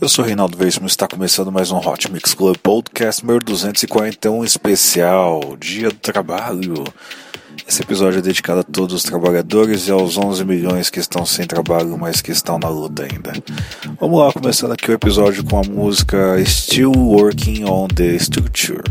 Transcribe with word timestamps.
Eu 0.00 0.08
sou 0.08 0.24
Reinaldo 0.24 0.56
Veríssimo 0.56 0.86
está 0.86 1.06
começando 1.06 1.52
mais 1.52 1.70
um 1.70 1.76
Hot 1.76 2.10
Mix 2.10 2.32
Club 2.32 2.56
Podcast 2.56 3.22
número 3.22 3.44
241 3.44 4.42
especial, 4.42 5.58
Dia 5.58 5.90
do 5.90 5.96
Trabalho. 5.96 6.84
Esse 7.68 7.82
episódio 7.82 8.18
é 8.18 8.22
dedicado 8.22 8.60
a 8.60 8.62
todos 8.62 8.94
os 8.94 9.02
trabalhadores 9.02 9.88
e 9.88 9.90
aos 9.90 10.16
11 10.16 10.42
milhões 10.46 10.88
que 10.88 10.98
estão 10.98 11.26
sem 11.26 11.46
trabalho, 11.46 11.98
mas 11.98 12.22
que 12.22 12.32
estão 12.32 12.58
na 12.58 12.70
luta 12.70 13.02
ainda. 13.02 13.30
Vamos 14.00 14.18
lá, 14.18 14.32
começando 14.32 14.72
aqui 14.72 14.90
o 14.90 14.94
episódio 14.94 15.44
com 15.44 15.58
a 15.58 15.62
música 15.62 16.42
Still 16.46 16.92
Working 16.92 17.64
on 17.64 17.86
the 17.88 18.14
Structure, 18.14 18.82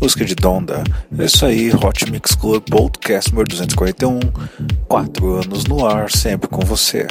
música 0.00 0.24
de 0.24 0.34
Donda. 0.34 0.82
É 1.18 1.26
isso 1.26 1.44
aí, 1.44 1.70
Hot 1.74 2.10
Mix 2.10 2.34
Club 2.34 2.62
Podcast 2.70 3.30
número 3.30 3.50
241, 3.50 4.20
4 4.88 5.34
anos 5.34 5.64
no 5.64 5.86
ar, 5.86 6.10
sempre 6.10 6.48
com 6.48 6.62
você. 6.62 7.06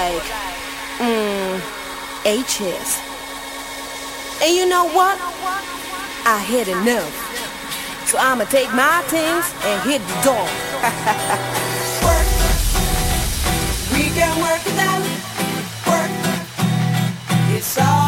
like 0.00 0.22
mm, 0.98 1.60
H's. 2.24 2.90
And 4.42 4.56
you 4.56 4.66
know 4.66 4.86
what? 4.88 5.16
I 6.24 6.38
had 6.38 6.68
enough. 6.68 7.12
So 8.08 8.18
I'ma 8.18 8.44
take 8.44 8.72
my 8.72 9.02
things 9.12 9.44
and 9.68 9.76
hit 9.88 10.00
the 10.10 10.18
door. 10.28 10.46
work. 12.06 12.26
We 13.92 14.04
can 14.16 14.34
work 14.40 14.64
it 14.72 14.78
out. 14.90 15.04
Work. 15.90 16.12
It's 17.56 17.76
all. 17.78 17.99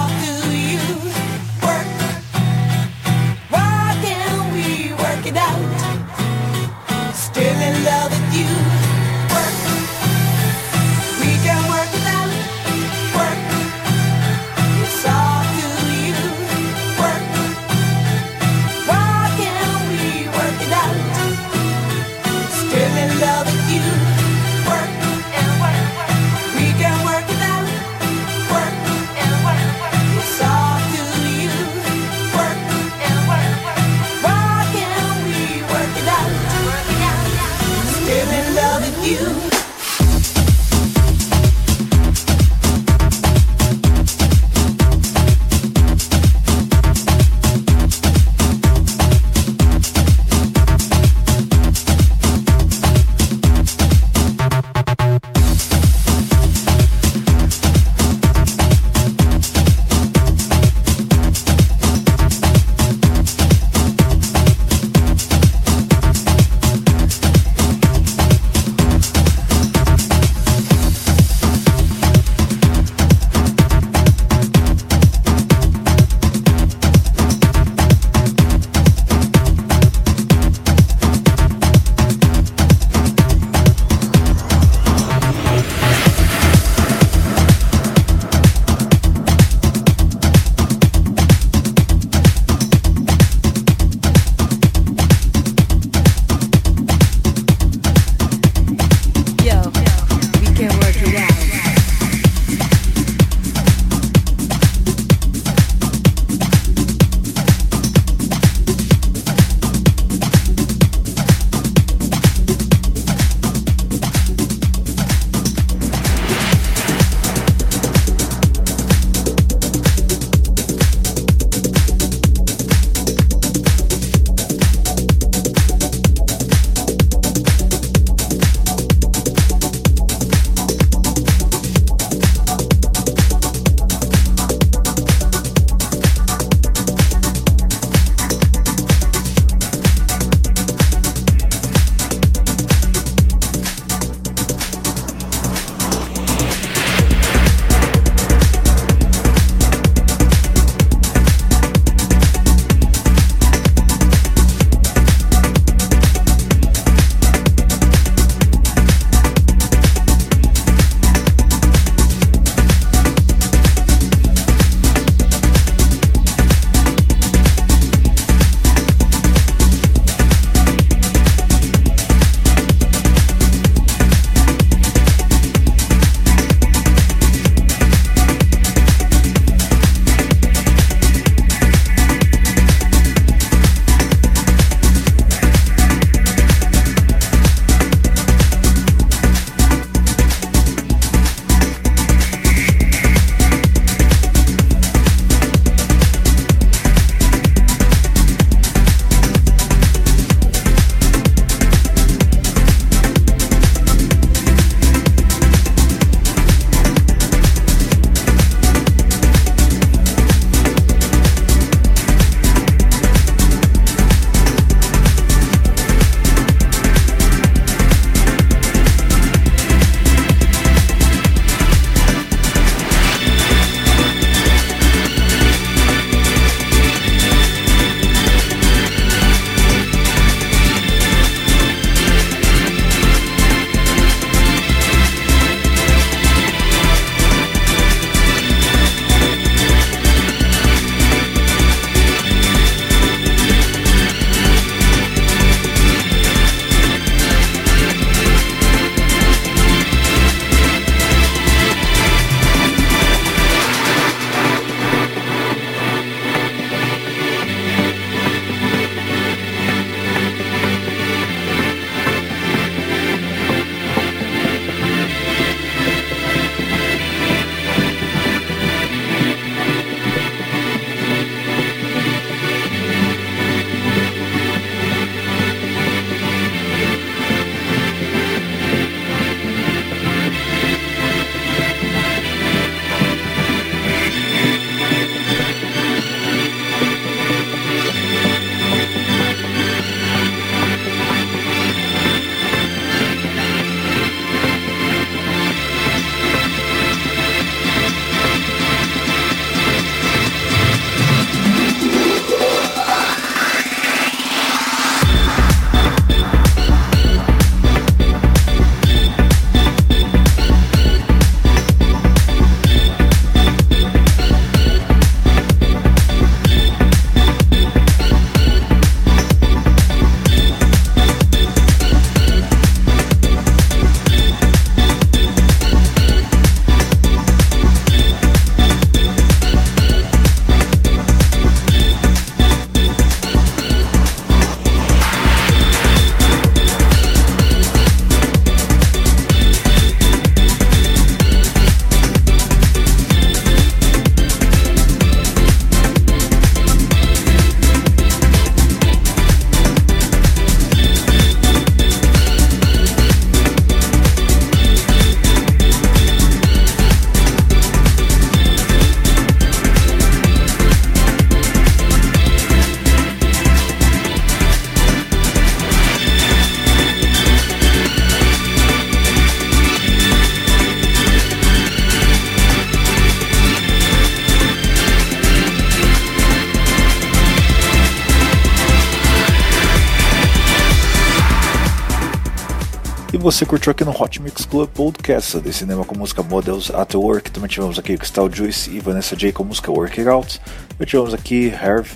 Você 383.23 383.47
curtiu 383.47 383.71
aqui 383.71 383.85
no 383.85 383.93
Hot 383.93 384.21
Mix 384.21 384.45
Club 384.45 384.69
Podcast 384.71 385.39
de 385.39 385.53
cinema 385.53 385.85
com 385.85 385.97
música 385.97 386.25
Models 386.25 386.73
at 386.75 386.93
Work. 386.97 387.31
Também 387.31 387.49
tivemos 387.49 387.79
aqui 387.79 387.97
Crystal 387.97 388.29
Juice 388.29 388.69
e 388.69 388.81
Vanessa 388.81 389.15
J 389.15 389.31
com 389.31 389.45
música 389.45 389.71
Work 389.71 390.01
It 390.01 390.11
Out. 390.11 390.41
Também 390.71 390.89
tivemos 390.89 391.15
aqui 391.15 391.47
Herve 391.47 391.93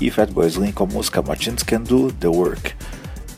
e 0.00 0.10
Fatboy 0.10 0.46
Slim 0.46 0.72
com 0.72 0.86
música 0.86 1.20
Machines 1.20 1.62
Can 1.64 1.82
Do 1.82 2.10
The 2.12 2.28
Work. 2.28 2.74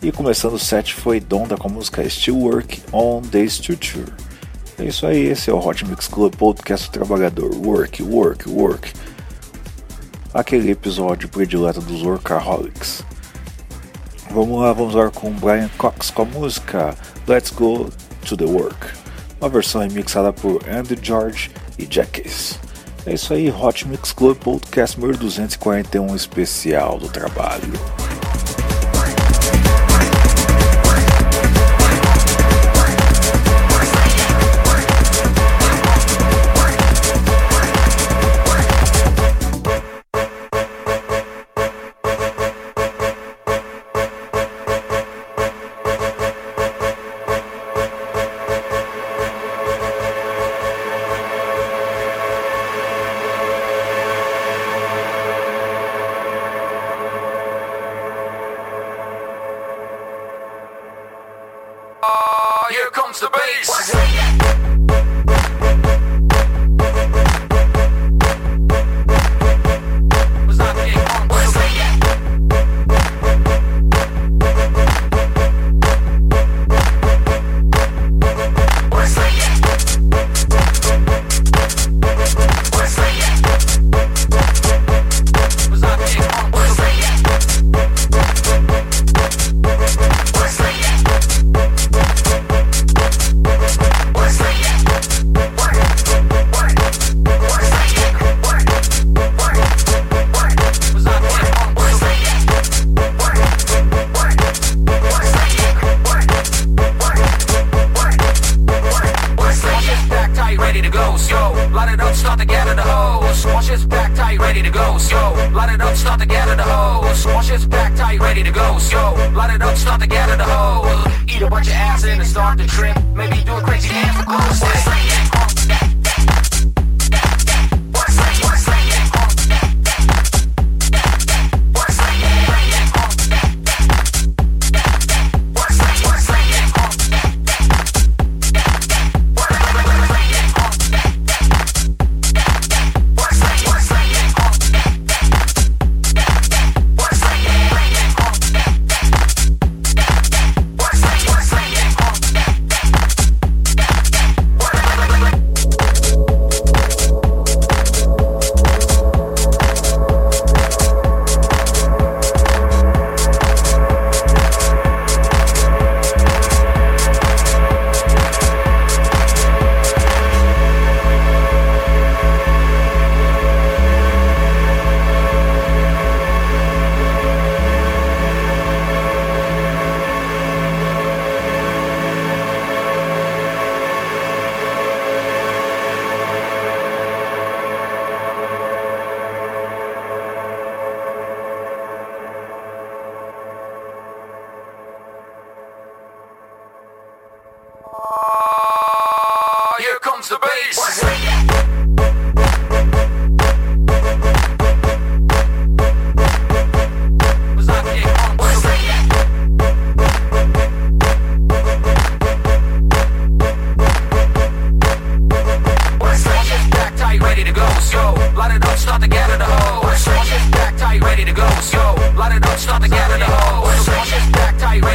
E 0.01 0.13
começando 0.13 0.55
o 0.55 0.59
set 0.59 0.95
foi 0.95 1.19
Donda 1.19 1.57
com 1.57 1.69
música 1.69 2.09
Still 2.09 2.39
Work 2.39 2.81
On 2.93 3.23
The 3.23 3.41
Structure. 3.41 4.13
É 4.79 4.85
isso 4.85 5.05
aí, 5.05 5.27
esse 5.27 5.51
é 5.51 5.53
o 5.53 5.59
Hot 5.59 5.85
Mix 5.85 6.07
Club 6.07 6.37
Podcast 6.37 6.93
Trabalhador. 6.93 7.53
Work, 7.57 8.05
work, 8.05 8.49
work. 8.49 8.93
Aquele 10.33 10.71
episódio 10.71 11.29
predileto 11.29 11.81
dos 11.81 12.03
Workaholics. 12.03 13.03
Vamos 14.31 14.61
lá, 14.61 14.73
vamos 14.73 14.95
lá 14.95 15.11
com 15.11 15.31
Brian 15.33 15.69
Cox 15.77 16.11
com 16.11 16.23
a 16.23 16.25
música 16.25 16.97
Let's 17.27 17.51
Go 17.51 17.91
To 18.27 18.37
The 18.37 18.45
Work. 18.45 18.89
Uma 19.41 19.49
versão 19.49 19.81
remixada 19.81 20.33
por 20.33 20.63
Andy 20.69 20.99
George 21.01 21.51
e 21.79 21.87
Jackies. 21.89 22.59
É 23.05 23.15
isso 23.15 23.35
aí, 23.35 23.51
Hot 23.51 23.87
Mix 23.89 24.13
Club 24.13 24.37
Podcast 24.39 24.99
número 24.99 25.19
241 25.19 26.15
especial 26.15 26.99
do 26.99 27.09
trabalho. 27.09 27.73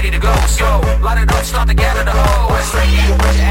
Ready 0.07 0.19
to 0.19 0.21
go. 0.21 0.33
Yo, 0.57 0.79
light 1.01 1.21
it 1.21 1.31
up, 1.31 1.43
start 1.43 1.67
to 1.67 1.73
gather 1.73 2.03
the 2.03 2.11
hose. 2.11 2.75
Eat 2.87 3.09
a 3.09 3.46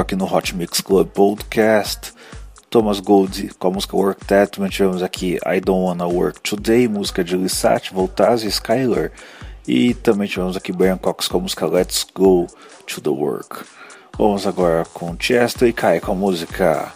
Curtiu 0.00 0.02
aqui 0.02 0.16
no 0.16 0.24
Hot 0.24 0.56
Mix 0.56 0.80
Club 0.80 1.08
Podcast. 1.08 2.12
Thomas 2.70 3.00
Gold 3.00 3.50
com 3.58 3.68
a 3.68 3.70
música 3.70 3.96
Work 3.96 4.24
That. 4.26 4.58
Tivemos 4.70 5.02
aqui 5.02 5.38
I 5.46 5.60
Don't 5.60 5.84
Wanna 5.84 6.06
Work 6.06 6.40
Today, 6.40 6.88
música 6.88 7.22
de 7.22 7.36
Lissat, 7.36 7.92
Voltaz 7.92 8.42
e 8.42 8.48
Skylar. 8.48 9.12
E 9.66 9.94
também 9.94 10.28
tivemos 10.28 10.56
aqui 10.56 10.72
Brian 10.72 10.96
Cox 10.96 11.28
com 11.28 11.38
a 11.38 11.40
música 11.40 11.66
Let's 11.66 12.06
Go 12.14 12.46
to 12.86 13.00
the 13.00 13.10
Work. 13.10 13.64
Vamos 14.16 14.46
agora 14.46 14.84
com 14.92 15.16
Chester 15.18 15.68
e 15.68 15.72
Kai 15.72 16.00
com 16.00 16.12
a 16.12 16.14
música 16.14 16.92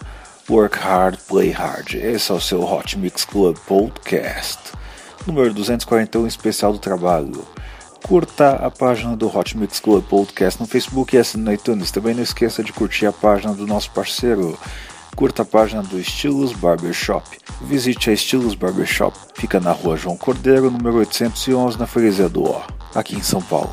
Work 0.49 0.79
Hard, 0.79 1.19
Play 1.29 1.51
Hard. 1.51 1.95
Esse 1.95 2.31
é 2.31 2.35
o 2.35 2.41
seu 2.41 2.63
Hot 2.63 2.99
Mix 2.99 3.25
Club 3.25 3.57
Podcast, 3.67 4.61
número 5.27 5.53
241 5.53 6.27
especial 6.27 6.73
do 6.73 6.79
trabalho. 6.79 7.54
Curta 8.07 8.57
a 8.57 8.71
página 8.71 9.17
do 9.17 9.35
Hot 9.35 9.57
Mix 9.57 9.81
Club 9.81 10.05
Podcast 10.05 10.61
no 10.61 10.69
Facebook 10.69 11.17
e 11.17 11.19
assine 11.19 11.43
no 11.43 11.51
iTunes. 11.51 11.91
Também 11.91 12.15
não 12.15 12.23
esqueça 12.23 12.63
de 12.63 12.71
curtir 12.71 13.07
a 13.07 13.13
página 13.13 13.55
do 13.55 13.67
nosso 13.67 13.91
parceiro. 13.93 14.59
Curta 15.17 15.41
a 15.41 15.45
página 15.45 15.83
do 15.83 15.99
Estilos 15.99 16.53
Barbershop. 16.53 17.39
Visite 17.63 18.11
a 18.11 18.13
Estilos 18.13 18.55
Barbershop. 18.55 19.17
Fica 19.35 19.59
na 19.59 19.73
rua 19.73 19.97
João 19.97 20.19
Cordeiro, 20.19 20.71
número 20.71 20.99
811, 20.99 21.79
na 21.79 21.87
Freguesia 21.87 22.29
do 22.29 22.45
Ó, 22.45 22.63
aqui 22.95 23.17
em 23.17 23.23
São 23.23 23.41
Paulo. 23.41 23.73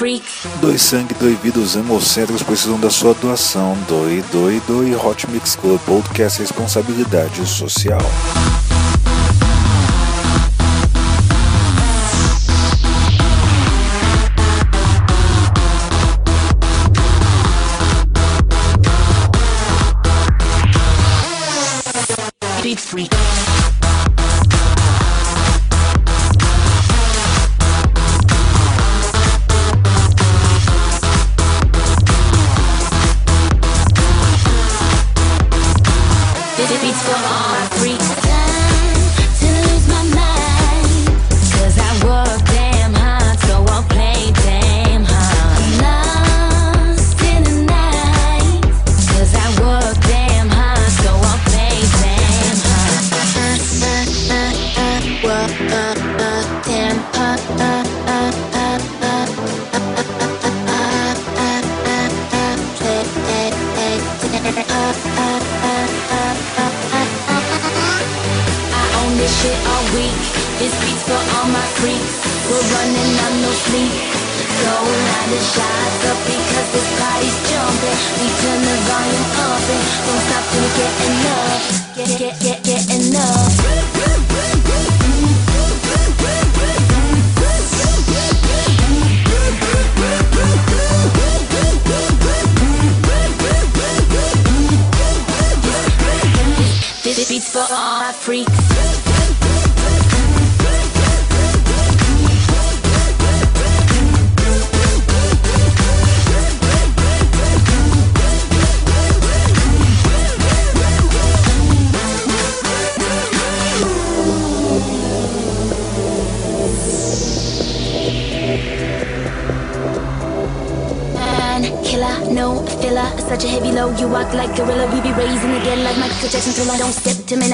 Freak. 0.00 0.24
Dois 0.62 0.80
sangue, 0.80 1.12
dois 1.12 1.38
vidas 1.40 1.76
hemocéticos 1.76 2.42
precisam 2.42 2.80
da 2.80 2.88
sua 2.88 3.12
doação. 3.12 3.76
Doe, 3.86 4.24
doe, 4.32 4.58
doe. 4.66 4.94
Hot 4.94 5.30
Mix 5.30 5.54
Club 5.54 5.78
Podcast 5.84 6.40
Responsabilidade 6.40 7.44
Social. 7.46 8.00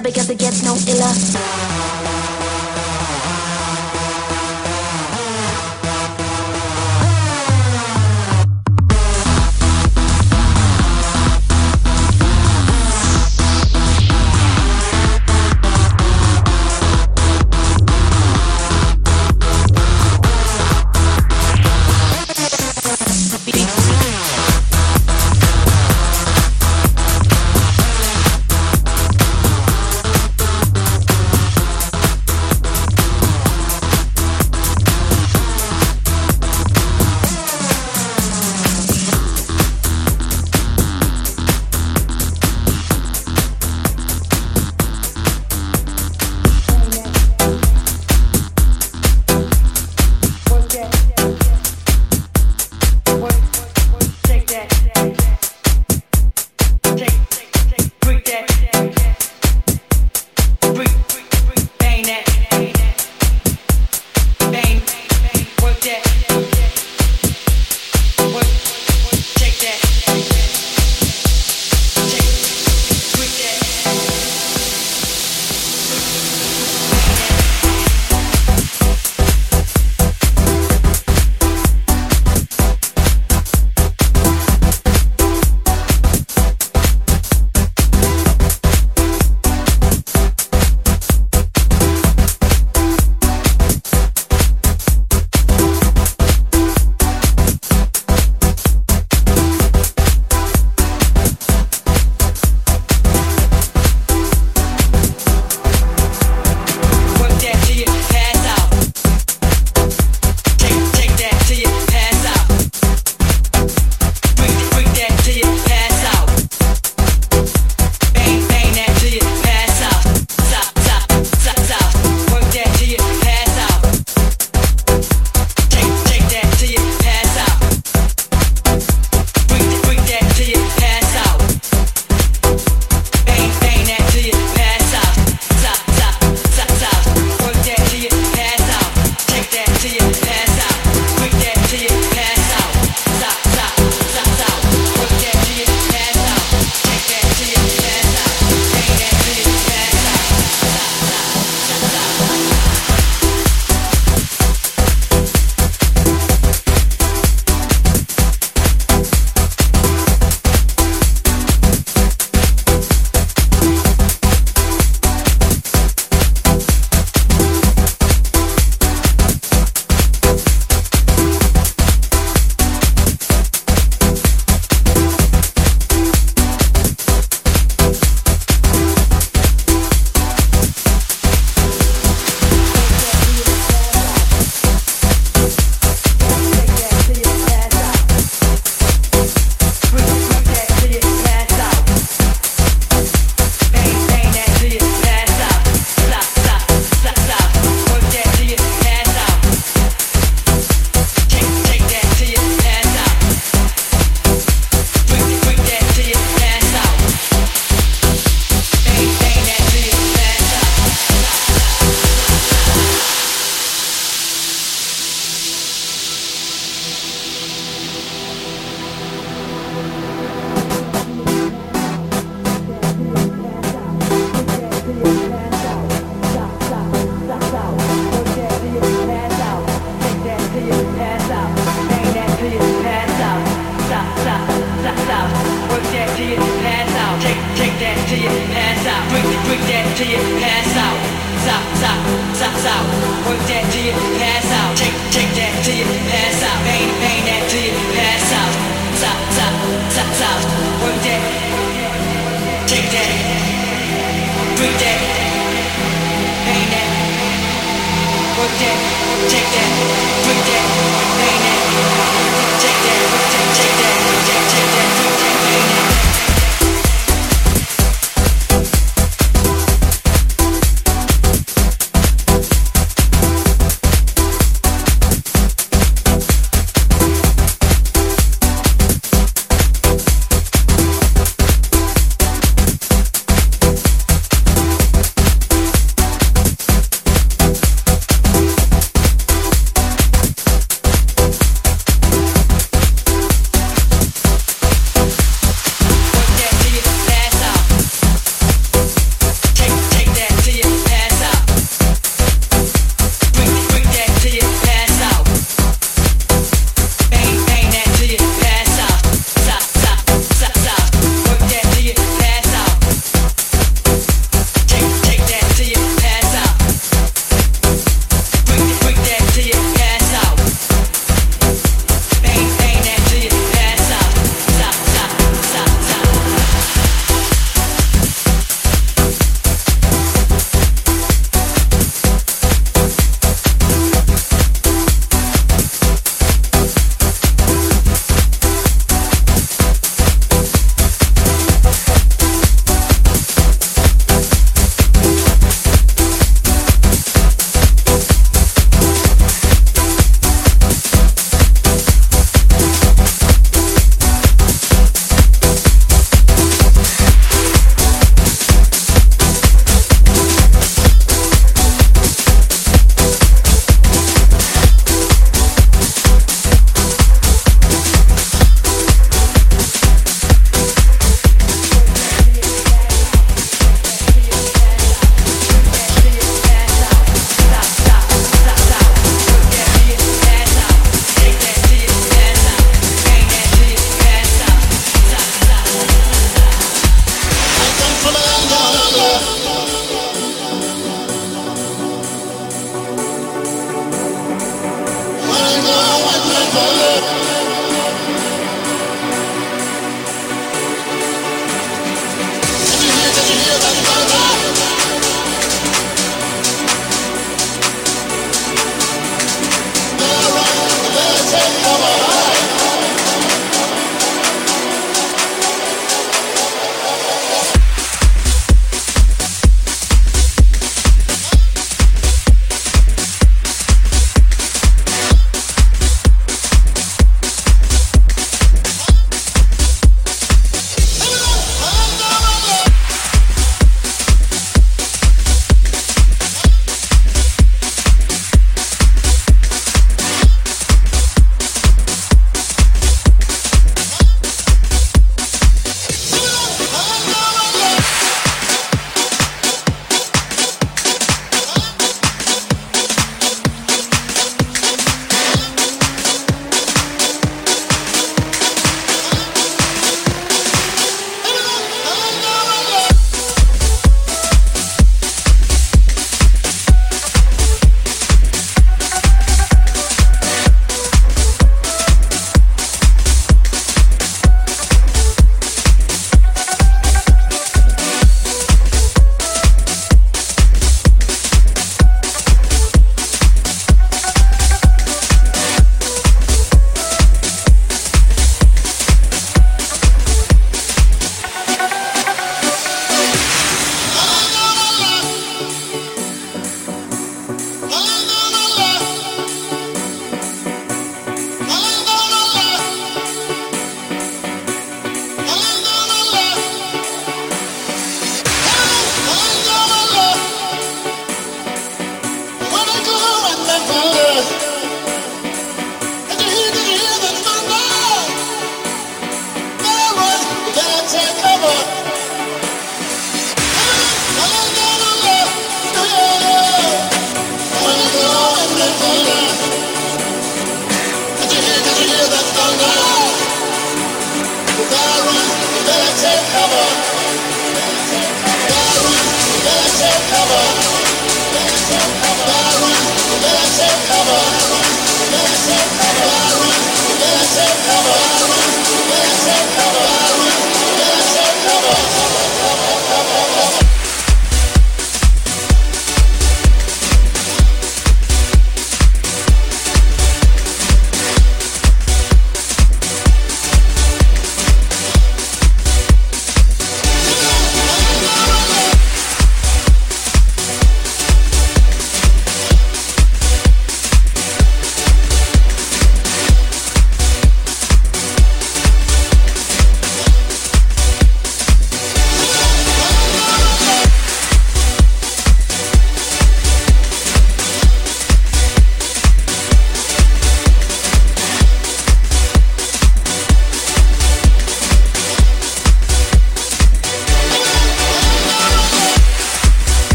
I 0.00 0.10
they. 0.10 0.39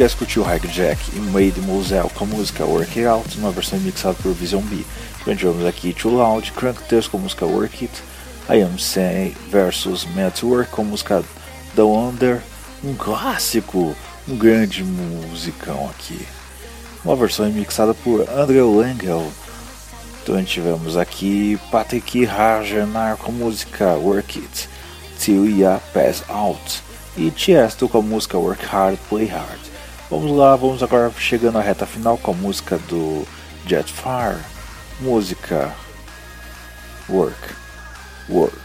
Podcast 0.00 0.16
curtiu 0.16 0.42
Hike 0.50 0.68
Jack 0.68 0.98
e 1.14 1.20
Made 1.20 1.60
Moselle 1.60 2.08
com 2.14 2.24
a 2.24 2.26
música 2.26 2.64
Work 2.64 2.98
It 2.98 3.06
Out, 3.06 3.36
uma 3.36 3.50
versão 3.50 3.78
mixada 3.80 4.14
por 4.14 4.32
Vision 4.32 4.62
B. 4.62 4.82
Também 5.18 5.36
tivemos 5.36 5.66
aqui 5.66 5.92
Too 5.92 6.14
Loud, 6.14 6.52
Crank 6.52 6.82
Test 6.84 7.10
com 7.10 7.18
a 7.18 7.20
música 7.20 7.44
Work 7.44 7.84
It, 7.84 8.02
I 8.48 8.62
Am 8.62 8.78
Say 8.78 9.36
versus 9.50 10.06
Network 10.14 10.70
com 10.70 10.80
a 10.80 10.84
música 10.86 11.22
The 11.76 11.82
Wonder, 11.82 12.40
um 12.82 12.94
clássico, 12.94 13.94
um 14.26 14.38
grande 14.38 14.82
musicão 14.82 15.90
aqui. 15.90 16.26
Uma 17.04 17.14
versão 17.14 17.50
mixada 17.50 17.92
por 17.92 18.26
André 18.30 18.62
Langel. 18.62 19.30
Também 20.24 20.44
tivemos 20.44 20.96
aqui 20.96 21.60
Patrick 21.70 22.24
Rajanar 22.24 23.18
com 23.18 23.30
a 23.30 23.34
música 23.34 23.96
Work 23.96 24.38
It, 24.38 24.66
Till 25.18 25.58
Ya 25.58 25.78
Pass 25.92 26.24
Out 26.26 26.82
e 27.18 27.30
Tiesto 27.30 27.86
com 27.86 27.98
a 27.98 28.02
música 28.02 28.38
Work 28.38 28.64
Hard, 28.64 28.96
Play 29.10 29.26
Hard. 29.26 29.59
Vamos 30.10 30.36
lá, 30.36 30.56
vamos 30.56 30.82
agora 30.82 31.08
chegando 31.16 31.58
à 31.58 31.62
reta 31.62 31.86
final 31.86 32.18
com 32.18 32.32
a 32.32 32.34
música 32.34 32.76
do 32.88 33.24
Jetfire, 33.64 34.40
música 34.98 35.72
Work, 37.08 37.54
Work, 38.28 38.58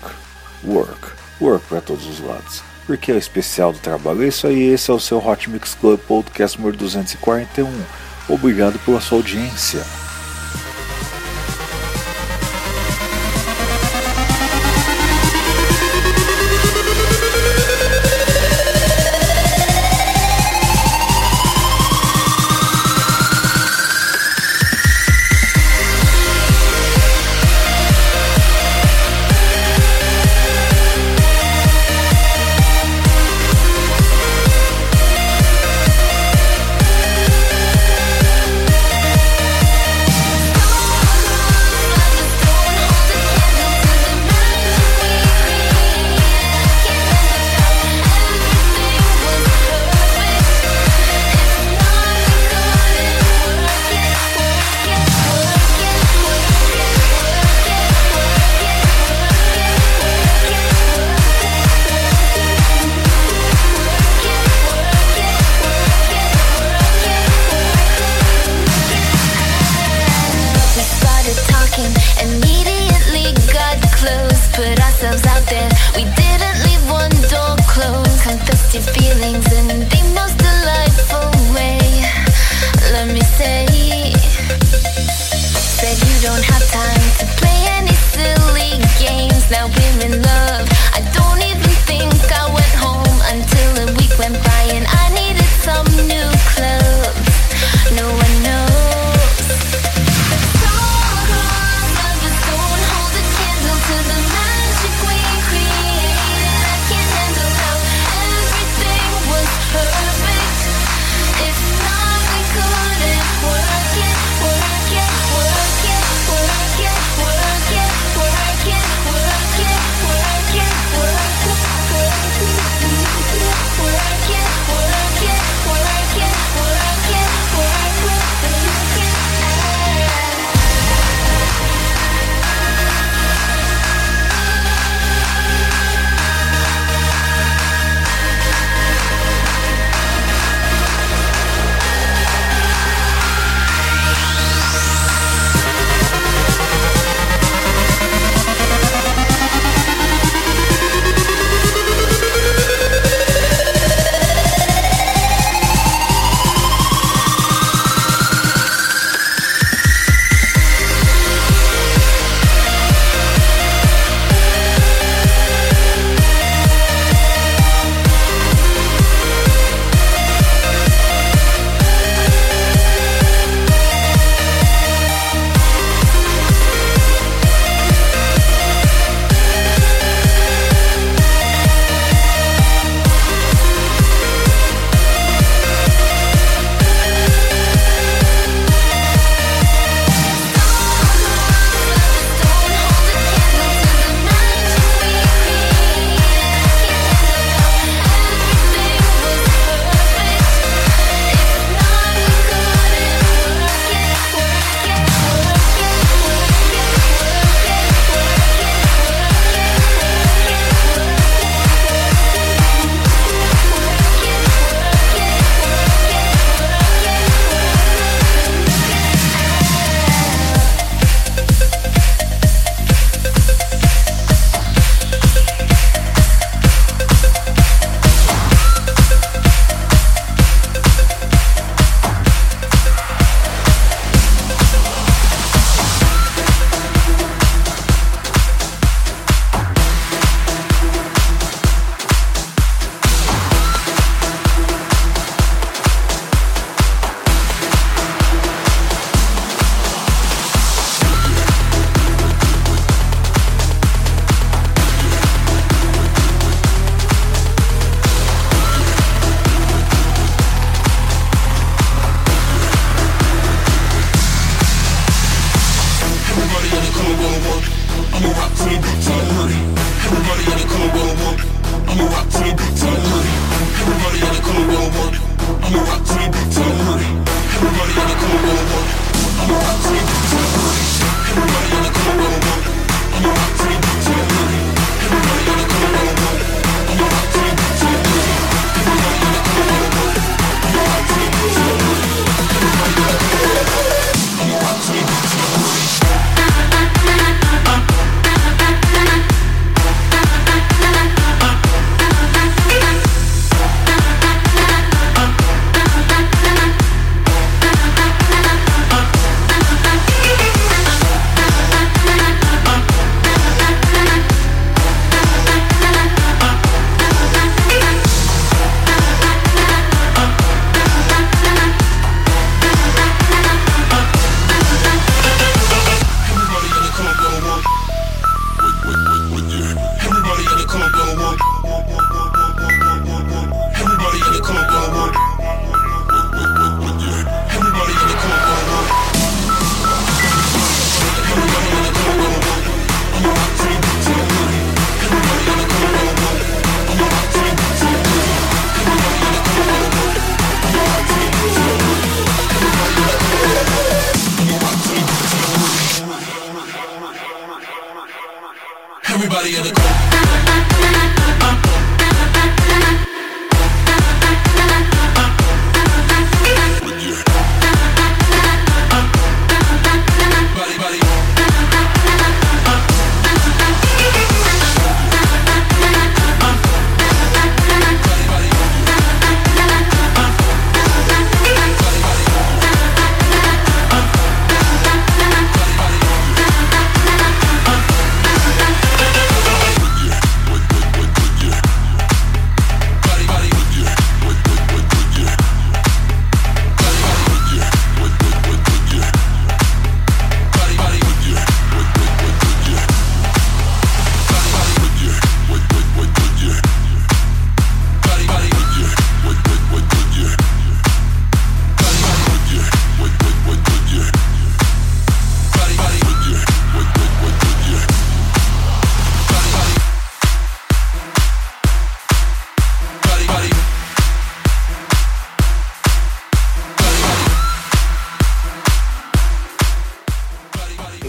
Work, 0.63 1.07
Work 1.39 1.65
para 1.67 1.81
todos 1.81 2.07
os 2.07 2.19
lados. 2.19 2.63
Porque 2.87 3.11
é 3.11 3.13
o 3.13 3.19
especial 3.19 3.71
do 3.71 3.77
trabalho. 3.77 4.23
É 4.23 4.27
isso 4.27 4.47
aí, 4.47 4.73
esse 4.73 4.89
é 4.89 4.93
o 4.95 4.99
seu 4.99 5.19
Hot 5.23 5.47
Mix 5.47 5.75
Club 5.75 5.99
Podcast 5.99 6.57
número 6.57 6.77
241. 6.77 7.69
Obrigado 8.27 8.79
pela 8.79 8.99
sua 8.99 9.19
audiência. 9.19 9.83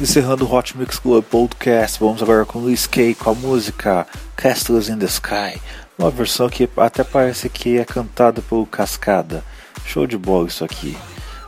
Encerrando 0.00 0.44
o 0.44 0.54
Hot 0.54 0.76
Mix 0.76 0.98
Club 0.98 1.24
Podcast, 1.24 1.98
vamos 1.98 2.22
agora 2.22 2.44
com 2.44 2.58
Luis 2.58 2.86
Kay 2.86 3.14
com 3.14 3.30
a 3.30 3.34
música 3.34 4.06
Castles 4.36 4.88
in 4.88 4.98
the 4.98 5.06
Sky, 5.06 5.60
uma 5.98 6.10
versão 6.10 6.48
que 6.48 6.68
até 6.76 7.02
parece 7.02 7.48
que 7.48 7.78
é 7.78 7.84
cantada 7.84 8.42
pelo 8.42 8.66
Cascada. 8.66 9.42
Show 9.86 10.06
de 10.06 10.18
bola 10.18 10.48
isso 10.48 10.64
aqui. 10.64 10.96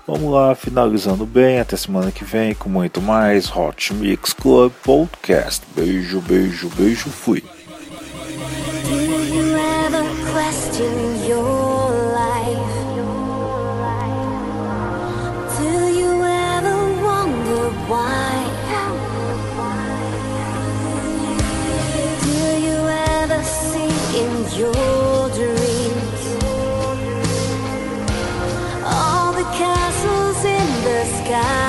Vamos 0.07 0.33
lá, 0.33 0.55
finalizando 0.55 1.27
bem, 1.27 1.61
até 1.61 1.77
semana 1.77 2.11
que 2.11 2.25
vem 2.25 2.55
com 2.55 2.71
muito 2.71 3.03
mais 3.03 3.55
Hot 3.55 3.93
Mix 3.93 4.33
Club 4.33 4.73
Podcast. 4.83 5.67
Beijo, 5.77 6.21
beijo, 6.23 6.71
beijo, 6.71 7.11
fui. 7.11 7.45
Do 17.49 18.38
your 24.59 25.29
dreams 25.29 26.23
all 28.85 29.33
the 29.33 29.45
castles 29.55 30.45
in 30.45 30.67
the 30.83 31.05
sky? 31.05 31.68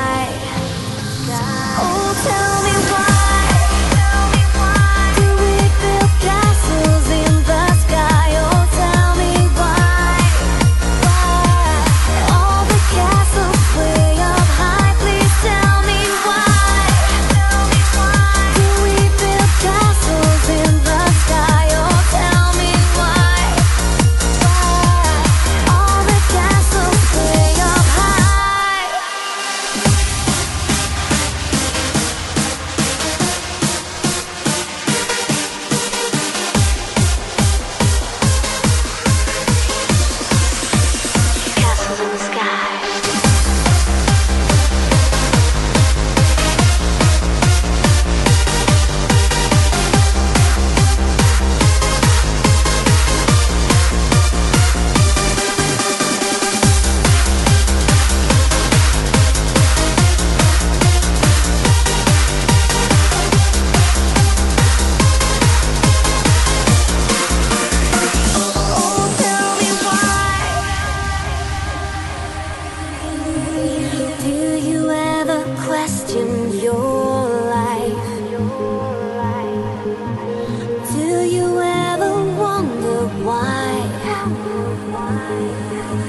Do 85.30 86.09